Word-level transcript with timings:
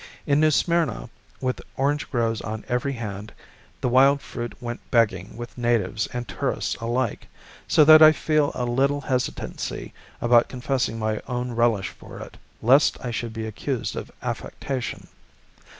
In 0.25 0.39
New 0.39 0.49
Smyrna, 0.49 1.11
with 1.41 1.61
orange 1.77 2.09
groves 2.09 2.41
on 2.41 2.65
every 2.67 2.93
hand, 2.93 3.31
the 3.81 3.87
wild 3.87 4.19
fruit 4.19 4.59
went 4.59 4.79
begging 4.89 5.37
with 5.37 5.55
natives 5.59 6.07
and 6.07 6.27
tourists 6.27 6.73
alike; 6.77 7.27
so 7.67 7.85
that 7.85 8.01
I 8.01 8.11
feel 8.11 8.51
a 8.55 8.65
little 8.65 9.01
hesitancy 9.01 9.93
about 10.19 10.49
confessing 10.49 10.97
my 10.97 11.21
own 11.27 11.51
relish 11.51 11.89
for 11.89 12.17
it, 12.17 12.35
lest 12.63 12.97
I 13.05 13.11
should 13.11 13.31
be 13.31 13.45
accused 13.45 13.95
of 13.95 14.09
affectation. 14.23 15.05